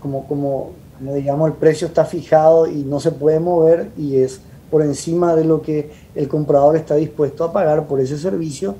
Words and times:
como, 0.00 0.26
como, 0.26 0.70
como, 0.98 1.14
digamos, 1.14 1.48
el 1.48 1.56
precio 1.56 1.86
está 1.86 2.04
fijado 2.04 2.66
y 2.66 2.84
no 2.84 3.00
se 3.00 3.12
puede 3.12 3.40
mover 3.40 3.90
y 3.96 4.16
es 4.16 4.40
por 4.70 4.82
encima 4.82 5.34
de 5.34 5.44
lo 5.44 5.62
que 5.62 5.90
el 6.14 6.28
comprador 6.28 6.76
está 6.76 6.94
dispuesto 6.94 7.44
a 7.44 7.52
pagar 7.52 7.86
por 7.86 8.00
ese 8.00 8.18
servicio, 8.18 8.76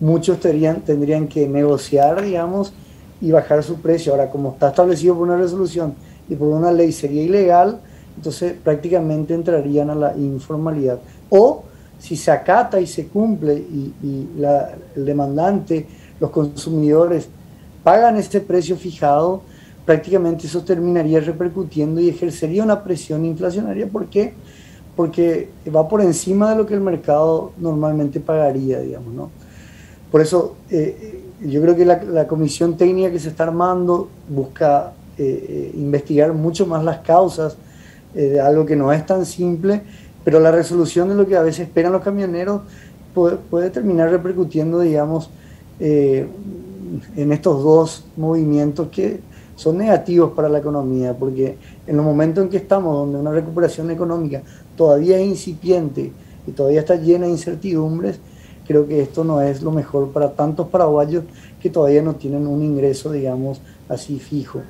muchos 0.00 0.40
tendrían, 0.40 0.80
tendrían 0.80 1.28
que 1.28 1.46
negociar, 1.48 2.22
digamos, 2.22 2.72
y 3.20 3.30
bajar 3.30 3.62
su 3.62 3.76
precio. 3.76 4.12
Ahora, 4.12 4.30
como 4.30 4.52
está 4.52 4.68
establecido 4.68 5.14
por 5.14 5.24
una 5.24 5.36
resolución 5.36 5.94
y 6.28 6.34
por 6.34 6.48
una 6.48 6.72
ley 6.72 6.92
sería 6.92 7.22
ilegal, 7.22 7.80
entonces 8.16 8.54
prácticamente 8.62 9.34
entrarían 9.34 9.90
a 9.90 9.94
la 9.94 10.16
informalidad. 10.16 10.98
O 11.28 11.64
si 11.98 12.16
se 12.16 12.30
acata 12.30 12.80
y 12.80 12.86
se 12.86 13.08
cumple 13.08 13.54
y, 13.54 13.92
el 14.94 15.04
demandante, 15.04 15.86
los 16.20 16.30
consumidores 16.30 17.28
pagan 17.82 18.16
este 18.16 18.40
precio 18.40 18.76
fijado, 18.76 19.42
prácticamente 19.86 20.48
eso 20.48 20.62
terminaría 20.62 21.20
repercutiendo 21.20 22.00
y 22.00 22.08
ejercería 22.08 22.64
una 22.64 22.82
presión 22.82 23.24
inflacionaria. 23.24 23.86
¿Por 23.86 24.06
qué? 24.06 24.34
Porque 24.96 25.48
va 25.74 25.88
por 25.88 26.02
encima 26.02 26.50
de 26.50 26.56
lo 26.56 26.66
que 26.66 26.74
el 26.74 26.80
mercado 26.80 27.52
normalmente 27.56 28.18
pagaría, 28.18 28.80
digamos, 28.80 29.14
¿no? 29.14 29.30
Por 30.10 30.20
eso 30.20 30.56
eh, 30.70 31.22
yo 31.40 31.62
creo 31.62 31.76
que 31.76 31.84
la, 31.84 32.26
comisión 32.26 32.76
técnica 32.76 33.10
que 33.10 33.20
se 33.20 33.28
está 33.28 33.44
armando 33.44 34.08
busca 34.28 34.92
eh, 35.18 35.46
eh, 35.48 35.72
investigar 35.76 36.32
mucho 36.32 36.66
más 36.66 36.84
las 36.84 36.98
causas 36.98 37.56
de 38.14 38.40
algo 38.40 38.64
que 38.64 38.76
no 38.76 38.94
es 38.94 39.04
tan 39.04 39.26
simple, 39.26 39.82
pero 40.24 40.40
la 40.40 40.50
resolución 40.50 41.10
de 41.10 41.14
lo 41.14 41.26
que 41.26 41.36
a 41.36 41.42
veces 41.42 41.66
esperan 41.66 41.92
los 41.92 42.02
camioneros 42.02 42.62
puede, 43.12 43.36
puede 43.36 43.68
terminar 43.68 44.08
repercutiendo, 44.08 44.80
digamos, 44.80 45.28
en 45.78 46.30
estos 47.30 47.62
dos 47.62 48.06
movimientos 48.16 48.88
que 48.88 49.20
son 49.56 49.78
negativos 49.78 50.32
para 50.32 50.48
la 50.48 50.58
economía, 50.58 51.14
porque 51.14 51.56
en 51.86 51.96
los 51.96 52.04
momentos 52.04 52.44
en 52.44 52.50
que 52.50 52.58
estamos, 52.58 52.94
donde 52.94 53.18
una 53.18 53.32
recuperación 53.32 53.90
económica 53.90 54.42
todavía 54.76 55.18
es 55.18 55.26
incipiente 55.26 56.12
y 56.46 56.52
todavía 56.52 56.80
está 56.80 56.94
llena 56.94 57.26
de 57.26 57.32
incertidumbres, 57.32 58.20
creo 58.66 58.86
que 58.86 59.00
esto 59.00 59.24
no 59.24 59.40
es 59.40 59.62
lo 59.62 59.70
mejor 59.70 60.10
para 60.10 60.32
tantos 60.32 60.68
paraguayos 60.68 61.24
que 61.60 61.70
todavía 61.70 62.02
no 62.02 62.14
tienen 62.14 62.46
un 62.46 62.62
ingreso, 62.62 63.10
digamos, 63.10 63.60
así 63.88 64.18
fijo. 64.18 64.60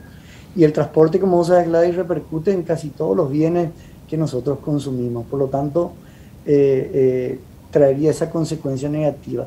Y 0.55 0.65
el 0.65 0.73
transporte, 0.73 1.21
como 1.21 1.37
vos 1.37 1.49
sabes, 1.49 1.67
Gladys, 1.67 1.97
repercute 1.97 2.53
en 2.53 2.63
casi 2.63 2.89
todos 2.89 3.17
los 3.17 3.31
bienes 3.31 3.71
que 4.09 4.17
nosotros 4.17 4.59
consumimos. 4.65 5.27
Por 5.27 5.39
lo 5.39 5.47
tanto, 5.47 5.93
eh, 6.47 6.91
eh, 6.95 7.41
traería 7.71 8.11
esa 8.11 8.31
consecuencia 8.31 8.89
negativa. 8.89 9.47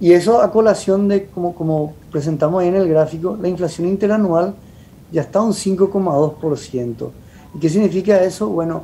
Y 0.00 0.12
eso 0.12 0.40
a 0.40 0.50
colación 0.50 1.08
de, 1.08 1.26
como, 1.26 1.54
como 1.54 1.94
presentamos 2.10 2.62
ahí 2.62 2.68
en 2.68 2.76
el 2.76 2.88
gráfico, 2.88 3.36
la 3.40 3.48
inflación 3.48 3.88
interanual 3.88 4.54
ya 5.12 5.22
está 5.22 5.40
un 5.40 5.52
5,2%. 5.52 7.10
¿Y 7.54 7.58
qué 7.58 7.68
significa 7.68 8.22
eso? 8.22 8.48
Bueno, 8.48 8.82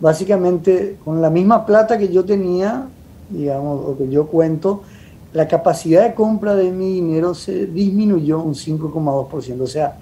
básicamente 0.00 0.98
con 1.04 1.20
la 1.20 1.30
misma 1.30 1.66
plata 1.66 1.98
que 1.98 2.08
yo 2.08 2.24
tenía, 2.24 2.86
digamos, 3.28 3.84
o 3.86 3.96
que 3.96 4.08
yo 4.08 4.26
cuento, 4.26 4.82
la 5.32 5.46
capacidad 5.46 6.02
de 6.04 6.14
compra 6.14 6.54
de 6.54 6.70
mi 6.70 6.94
dinero 6.94 7.34
se 7.34 7.66
disminuyó 7.66 8.40
un 8.40 8.54
5,2%. 8.54 9.60
O 9.60 9.66
sea, 9.66 9.98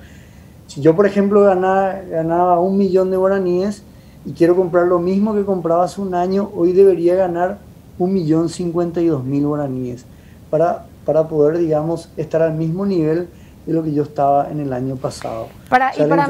si 0.67 0.81
yo, 0.81 0.95
por 0.95 1.06
ejemplo, 1.06 1.42
ganaba, 1.42 2.01
ganaba 2.09 2.61
un 2.61 2.77
millón 2.77 3.11
de 3.11 3.17
guaraníes 3.17 3.83
y 4.25 4.33
quiero 4.33 4.55
comprar 4.55 4.86
lo 4.86 4.98
mismo 4.98 5.34
que 5.34 5.45
compraba 5.45 5.84
hace 5.84 6.01
un 6.01 6.14
año, 6.14 6.51
hoy 6.55 6.73
debería 6.73 7.14
ganar 7.14 7.59
un 7.98 8.12
millón 8.12 8.48
cincuenta 8.48 9.01
y 9.01 9.06
dos 9.06 9.25
mil 9.25 9.47
guaraníes 9.47 10.05
para, 10.51 10.86
para 11.09 11.27
poder, 11.27 11.56
digamos, 11.56 12.11
estar 12.19 12.42
al 12.42 12.53
mismo 12.53 12.84
nivel 12.84 13.31
de 13.64 13.73
lo 13.73 13.83
que 13.83 13.95
yo 13.95 14.03
estaba 14.03 14.51
en 14.51 14.61
el 14.61 14.70
año 14.75 14.97
pasado. 14.97 15.48
Para, 15.70 15.91
y 15.97 16.03
para, 16.06 16.28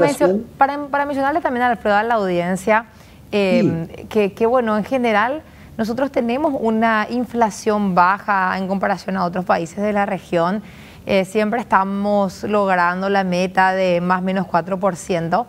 para, 0.89 1.05
mencionarle 1.05 1.41
también 1.41 1.65
a 1.65 1.71
Alfredo 1.71 1.97
a 1.97 2.05
la 2.05 2.15
audiencia, 2.15 2.87
eh, 3.33 4.07
que, 4.09 4.35
que, 4.35 4.47
bueno, 4.47 4.79
en 4.79 4.85
general 4.85 5.43
nosotros 5.77 6.13
tenemos 6.13 6.55
una 6.61 7.09
inflación 7.11 7.97
baja 7.97 8.57
en 8.57 8.69
comparación 8.69 9.17
a 9.17 9.25
otros 9.25 9.45
países 9.45 9.79
de 9.79 9.93
la 9.93 10.07
región. 10.07 10.63
Eh, 11.07 11.25
siempre 11.25 11.59
estamos 11.59 12.45
logrando 12.45 13.09
la 13.09 13.25
meta 13.25 13.73
de 13.73 14.01
más 14.01 14.21
o 14.21 14.25
menos 14.25 14.47
4%. 14.47 15.45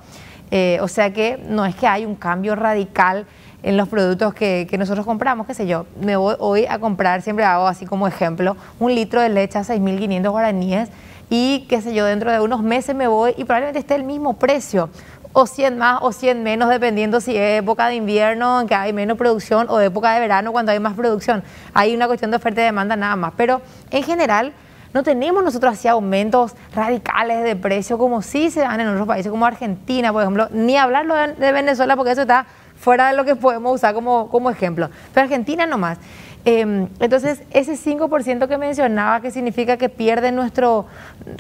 Eh, 0.49 0.79
o 0.81 0.87
sea 0.87 1.13
que 1.13 1.39
no 1.47 1.67
es 1.67 1.75
que 1.75 1.85
hay 1.85 2.03
un 2.03 2.15
cambio 2.15 2.55
radical 2.55 3.27
en 3.63 3.77
los 3.77 3.89
productos 3.89 4.33
que, 4.33 4.67
nosotros 4.77 5.05
compramos, 5.05 5.45
qué 5.47 5.53
sé 5.53 5.67
yo, 5.67 5.85
me 6.01 6.15
voy 6.15 6.35
hoy 6.39 6.65
a 6.65 6.79
comprar, 6.79 7.21
siempre 7.21 7.45
hago 7.45 7.67
así 7.67 7.85
como 7.85 8.07
ejemplo, 8.07 8.55
un 8.79 8.95
litro 8.95 9.21
de 9.21 9.29
leche 9.29 9.57
a 9.57 9.63
6.500 9.63 10.29
guaraníes 10.29 10.89
y 11.29 11.65
qué 11.69 11.81
sé 11.81 11.93
yo, 11.93 12.05
dentro 12.05 12.31
de 12.31 12.39
unos 12.39 12.63
meses 12.63 12.95
me 12.95 13.07
voy 13.07 13.33
y 13.37 13.43
probablemente 13.43 13.79
esté 13.79 13.95
el 13.95 14.03
mismo 14.03 14.33
precio 14.33 14.89
o 15.33 15.45
100 15.45 15.77
más 15.77 15.99
o 16.01 16.11
100 16.11 16.43
menos, 16.43 16.69
dependiendo 16.69 17.21
si 17.21 17.35
es 17.37 17.59
época 17.59 17.87
de 17.87 17.95
invierno, 17.95 18.61
en 18.61 18.67
que 18.67 18.75
hay 18.75 18.93
menos 18.93 19.17
producción, 19.17 19.67
o 19.69 19.79
época 19.79 20.13
de 20.13 20.19
verano, 20.19 20.51
cuando 20.51 20.71
hay 20.71 20.79
más 20.79 20.93
producción. 20.93 21.43
Hay 21.73 21.95
una 21.95 22.07
cuestión 22.07 22.31
de 22.31 22.37
oferta 22.37 22.61
y 22.61 22.63
demanda 22.63 22.95
nada 22.95 23.15
más. 23.15 23.33
Pero 23.37 23.61
en 23.91 24.03
general, 24.03 24.53
no 24.93 25.03
tenemos 25.03 25.43
nosotros 25.43 25.73
así 25.73 25.87
aumentos 25.87 26.55
radicales 26.73 27.43
de 27.43 27.55
precio 27.55 27.97
como 27.97 28.21
sí 28.21 28.49
se 28.49 28.61
dan 28.61 28.79
en 28.79 28.87
otros 28.87 29.07
países, 29.07 29.31
como 29.31 29.45
Argentina, 29.45 30.11
por 30.11 30.23
ejemplo. 30.23 30.47
Ni 30.51 30.77
hablarlo 30.77 31.15
de 31.15 31.51
Venezuela, 31.51 31.95
porque 31.95 32.11
eso 32.11 32.21
está 32.21 32.47
fuera 32.79 33.09
de 33.09 33.17
lo 33.17 33.25
que 33.25 33.35
podemos 33.35 33.75
usar 33.75 33.93
como, 33.93 34.29
como 34.29 34.49
ejemplo. 34.49 34.89
Pero 35.13 35.25
Argentina 35.25 35.65
nomás. 35.65 35.97
Eh, 36.45 36.87
entonces, 36.99 37.41
ese 37.51 37.73
5% 37.73 38.47
que 38.47 38.57
mencionaba, 38.57 39.21
que 39.21 39.29
significa 39.29 39.77
que 39.77 39.89
pierde 39.89 40.31
nuestro, 40.31 40.85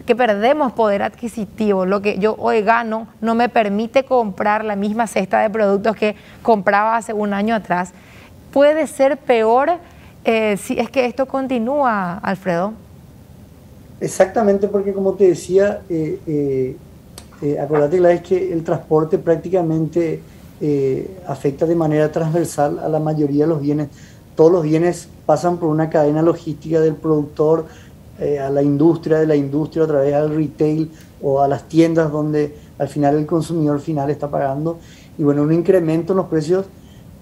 que 0.05 0.15
perdemos 0.15 0.73
poder 0.73 1.01
adquisitivo, 1.03 1.85
lo 1.85 2.01
que 2.01 2.19
yo 2.19 2.35
hoy 2.37 2.61
gano 2.61 3.07
no 3.21 3.33
me 3.33 3.47
permite 3.47 4.03
comprar 4.03 4.65
la 4.65 4.75
misma 4.75 5.07
cesta 5.07 5.39
de 5.39 5.49
productos 5.49 5.95
que 5.95 6.15
compraba 6.41 6.97
hace 6.97 7.13
un 7.13 7.33
año 7.33 7.55
atrás, 7.55 7.93
puede 8.51 8.87
ser 8.87 9.17
peor 9.17 9.79
eh, 10.25 10.57
si 10.57 10.77
es 10.77 10.89
que 10.89 11.05
esto 11.05 11.25
continúa, 11.25 12.17
Alfredo. 12.17 12.73
Exactamente, 14.01 14.67
porque 14.67 14.93
como 14.93 15.13
te 15.13 15.27
decía, 15.27 15.81
eh, 15.89 16.19
eh, 16.27 16.77
eh 17.41 17.59
acordate 17.59 17.99
la 17.99 18.09
vez 18.09 18.21
que 18.21 18.51
el 18.51 18.63
transporte 18.63 19.17
prácticamente 19.17 20.21
eh, 20.61 21.21
afecta 21.27 21.65
de 21.65 21.75
manera 21.75 22.11
transversal 22.11 22.79
a 22.79 22.89
la 22.89 22.99
mayoría 22.99 23.45
de 23.45 23.49
los 23.49 23.61
bienes. 23.61 23.89
Todos 24.35 24.51
los 24.51 24.63
bienes 24.63 25.07
pasan 25.25 25.57
por 25.57 25.69
una 25.69 25.89
cadena 25.89 26.21
logística 26.21 26.79
del 26.79 26.95
productor 26.95 27.65
eh, 28.19 28.39
a 28.39 28.49
la 28.49 28.61
industria, 28.61 29.19
de 29.19 29.27
la 29.27 29.35
industria 29.35 29.83
otra 29.83 30.01
vez 30.01 30.13
al 30.13 30.35
retail 30.35 30.91
o 31.21 31.41
a 31.41 31.47
las 31.47 31.63
tiendas 31.69 32.11
donde 32.11 32.55
al 32.77 32.87
final 32.87 33.15
el 33.15 33.25
consumidor 33.25 33.79
final 33.79 34.09
está 34.09 34.29
pagando. 34.29 34.79
Y 35.17 35.23
bueno, 35.23 35.43
un 35.43 35.53
incremento 35.53 36.13
en 36.13 36.17
los 36.17 36.27
precios 36.27 36.65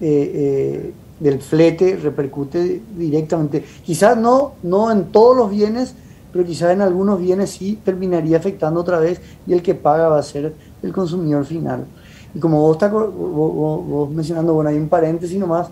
eh, 0.00 0.92
del 1.20 1.40
flete 1.40 1.96
repercute 1.96 2.82
directamente. 2.96 3.64
Quizás 3.84 4.16
no, 4.16 4.54
no 4.62 4.90
en 4.90 5.06
todos 5.06 5.36
los 5.36 5.50
bienes, 5.50 5.94
pero 6.32 6.44
quizás 6.44 6.72
en 6.72 6.82
algunos 6.82 7.20
bienes 7.20 7.50
sí 7.50 7.78
terminaría 7.84 8.36
afectando 8.36 8.80
otra 8.80 8.98
vez 8.98 9.20
y 9.46 9.52
el 9.52 9.62
que 9.62 9.74
paga 9.74 10.08
va 10.08 10.18
a 10.18 10.22
ser 10.22 10.54
el 10.82 10.92
consumidor 10.92 11.44
final. 11.44 11.86
Y 12.38 12.40
como 12.40 12.60
vos 12.60 12.76
estás 12.76 12.92
vos, 12.92 14.10
mencionando, 14.10 14.54
bueno, 14.54 14.70
hay 14.70 14.76
un 14.76 14.88
paréntesis 14.88 15.36
nomás, 15.40 15.70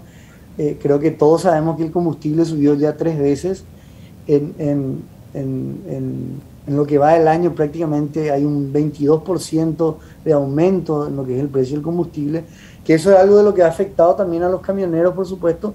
eh, 0.58 0.76
creo 0.82 0.98
que 0.98 1.12
todos 1.12 1.42
sabemos 1.42 1.76
que 1.76 1.84
el 1.84 1.92
combustible 1.92 2.44
subió 2.44 2.74
ya 2.74 2.96
tres 2.96 3.16
veces. 3.16 3.62
En, 4.26 4.52
en, 4.58 5.02
en, 5.32 6.40
en, 6.66 6.76
lo 6.76 6.84
que 6.84 6.98
va 6.98 7.12
del 7.12 7.28
año 7.28 7.54
prácticamente 7.54 8.32
hay 8.32 8.44
un 8.44 8.72
22% 8.72 9.94
de 10.24 10.32
aumento 10.32 11.06
en 11.06 11.14
lo 11.14 11.24
que 11.24 11.36
es 11.36 11.40
el 11.40 11.48
precio 11.48 11.76
del 11.76 11.84
combustible, 11.84 12.42
que 12.84 12.94
eso 12.94 13.12
es 13.12 13.16
algo 13.16 13.36
de 13.36 13.44
lo 13.44 13.54
que 13.54 13.62
ha 13.62 13.68
afectado 13.68 14.16
también 14.16 14.42
a 14.42 14.48
los 14.48 14.60
camioneros, 14.60 15.14
por 15.14 15.24
supuesto, 15.24 15.72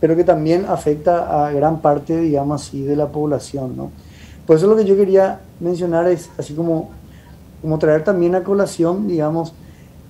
pero 0.00 0.16
que 0.16 0.24
también 0.24 0.66
afecta 0.68 1.46
a 1.46 1.52
gran 1.52 1.80
parte, 1.80 2.20
digamos 2.20 2.62
así, 2.66 2.82
de 2.82 2.96
la 2.96 3.06
población, 3.06 3.76
¿no? 3.76 3.92
Por 4.44 4.56
eso 4.56 4.66
lo 4.66 4.74
que 4.74 4.84
yo 4.84 4.96
quería 4.96 5.38
mencionar 5.60 6.08
es, 6.08 6.30
así 6.36 6.52
como, 6.52 6.90
como 7.60 7.78
traer 7.78 8.02
también 8.02 8.34
a 8.34 8.42
colación, 8.42 9.06
digamos, 9.06 9.54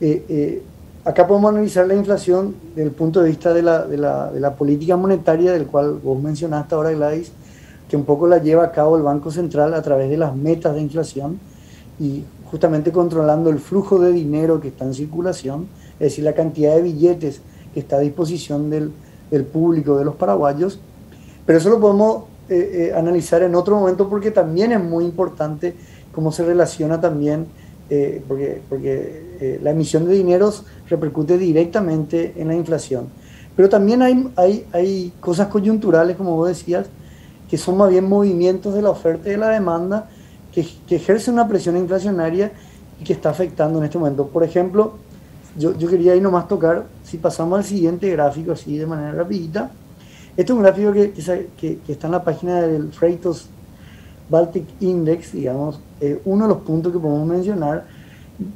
eh, 0.01 0.25
eh, 0.29 0.63
acá 1.05 1.27
podemos 1.27 1.51
analizar 1.51 1.87
la 1.87 1.95
inflación 1.95 2.55
desde 2.75 2.89
el 2.89 2.95
punto 2.95 3.23
de 3.23 3.29
vista 3.29 3.53
de 3.53 3.63
la, 3.63 3.87
de, 3.87 3.97
la, 3.97 4.31
de 4.31 4.41
la, 4.41 4.55
política 4.55 4.97
monetaria, 4.97 5.53
del 5.53 5.67
cual 5.67 5.99
vos 6.03 6.21
mencionaste 6.21 6.75
ahora, 6.75 6.91
Gladys, 6.91 7.33
que 7.89 7.97
un 7.97 8.05
poco 8.05 8.27
la 8.27 8.39
lleva 8.39 8.65
a 8.65 8.73
cabo 8.73 8.97
el 8.97 9.03
Banco 9.03 9.31
Central 9.31 9.75
a 9.75 9.83
través 9.83 10.11
de 10.11 10.17
las 10.17 10.35
metas 10.35 10.75
de 10.75 10.81
inflación 10.81 11.39
y 12.01 12.25
justamente 12.51 12.93
controlando 12.93 13.51
el 13.51 13.59
flujo 13.59 13.99
de 13.99 14.13
dinero 14.13 14.61
que 14.61 14.69
está 14.69 14.85
en 14.85 14.95
circulación, 14.95 15.69
es 15.95 16.11
decir, 16.11 16.25
la 16.25 16.35
cantidad 16.35 16.75
de 16.75 16.83
billetes 16.83 17.41
que 17.75 17.81
está 17.81 17.97
a 17.97 18.01
disposición 18.01 18.71
del, 18.71 18.93
del 19.31 19.45
público, 19.45 19.97
de 19.97 20.05
los 20.05 20.17
paraguayos. 20.17 20.81
Pero 21.47 21.59
eso 21.59 21.71
lo 21.71 21.81
podemos 21.81 22.25
eh, 22.49 22.93
analizar 22.95 23.43
en 23.43 23.55
otro 23.55 23.79
momento 23.79 24.09
porque 24.09 24.31
también 24.31 24.73
es 24.73 24.83
muy 24.83 25.05
importante 25.05 25.75
cómo 26.13 26.31
se 26.33 26.45
relaciona 26.45 27.01
también 27.01 27.47
eh, 27.95 28.23
porque, 28.27 28.63
porque 28.71 29.37
eh, 29.39 29.61
la 29.63 29.73
emisión 29.73 30.07
de 30.07 30.15
dineros 30.15 30.65
repercute 30.89 31.37
directamente 31.37 32.33
en 32.39 32.49
la 32.49 32.55
inflación. 32.55 33.09
Pero 33.55 33.69
también 33.69 34.01
hay, 34.01 34.33
hay, 34.35 34.67
hay 34.73 35.13
cosas 35.21 35.49
coyunturales, 35.49 36.17
como 36.17 36.35
vos 36.35 36.49
decías, 36.49 36.87
que 37.51 37.59
son 37.59 37.77
más 37.77 37.91
bien 37.91 38.09
movimientos 38.09 38.73
de 38.73 38.81
la 38.81 38.89
oferta 38.89 39.29
y 39.29 39.33
de 39.33 39.37
la 39.37 39.51
demanda 39.51 40.09
que, 40.55 40.67
que 40.87 40.97
ejercen 40.97 41.35
una 41.35 41.47
presión 41.47 41.77
inflacionaria 41.77 42.51
que 43.05 43.13
está 43.13 43.29
afectando 43.29 43.79
en 43.79 43.85
este 43.85 43.99
momento. 43.99 44.27
Por 44.27 44.43
ejemplo, 44.43 44.95
yo, 45.59 45.77
yo 45.77 45.87
quería 45.87 46.15
ahí 46.15 46.21
nomás 46.23 46.49
tocar, 46.49 46.87
si 47.05 47.19
pasamos 47.19 47.59
al 47.59 47.65
siguiente 47.67 48.09
gráfico 48.09 48.53
así 48.53 48.79
de 48.79 48.87
manera 48.87 49.13
rapidita, 49.13 49.71
este 50.35 50.51
es 50.51 50.57
un 50.57 50.63
gráfico 50.63 50.93
que, 50.95 51.13
que, 51.13 51.93
está 51.93 52.07
en 52.07 52.13
la 52.13 52.25
página 52.25 52.63
del 52.63 52.91
Freightos 52.91 53.51
Baltic 54.33 54.65
Index, 54.81 55.33
digamos, 55.33 55.79
eh, 56.01 56.19
uno 56.25 56.45
de 56.45 56.55
los 56.55 56.63
puntos 56.63 56.91
que 56.91 56.99
podemos 56.99 57.29
mencionar, 57.29 57.85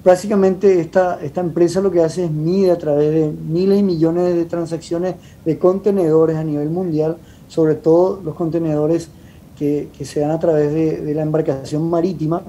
básicamente 0.03 0.81
esta, 0.81 1.21
esta 1.23 1.43
empresa 1.43 1.83
lo 1.83 1.91
que 1.91 2.03
hace 2.03 2.25
es 2.25 2.31
mide 2.31 2.71
a 2.71 2.79
través 2.79 3.13
de 3.13 3.31
miles 3.31 3.79
y 3.79 3.83
millones 3.83 4.35
de 4.35 4.47
transacciones 4.47 5.17
de 5.45 5.59
contenedores 5.59 6.37
a 6.37 6.45
nivel 6.45 6.71
mundial, 6.71 7.19
sobre 7.47 7.75
todo 7.75 8.21
los 8.25 8.35
contenedores 8.35 9.11
que, 9.59 9.91
que 9.97 10.07
se 10.07 10.21
dan 10.21 10.31
a 10.31 10.41
través 10.41 10.73
de, 10.73 11.03
de, 11.03 11.15
la 11.15 11.23
embarcación 11.23 11.89
marítima. 11.89 12.43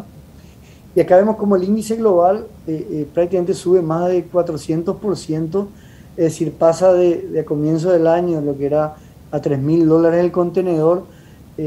Y 0.96 1.02
acá 1.02 1.18
vemos 1.18 1.36
como 1.36 1.58
el 1.58 1.66
índice 1.66 1.98
global 1.98 2.48
eh, 2.66 2.88
eh, 2.90 3.08
prácticamente 3.14 3.54
sube 3.54 3.82
más 3.82 4.08
de 4.08 4.26
400%, 4.26 5.68
es 6.16 6.24
decir, 6.24 6.54
pasa 6.54 6.94
de, 6.94 7.28
de 7.28 7.42
a 7.42 7.46
comienzo 7.46 7.92
del 7.92 8.08
año 8.08 8.40
lo 8.40 8.58
que 8.58 8.66
era 8.68 8.96
a 9.32 9.42
3 9.42 9.60
mil 9.60 9.86
dólares 9.86 10.24
el 10.24 10.32
contenedor, 10.32 11.04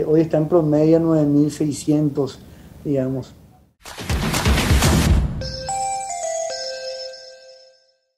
hoy 0.07 0.21
está 0.21 0.39
en 0.39 0.49
promedio 0.49 0.99
a 0.99 1.01
9.600, 1.01 2.37
digamos. 2.85 3.35